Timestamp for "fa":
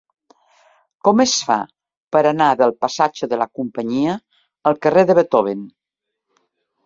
1.49-1.57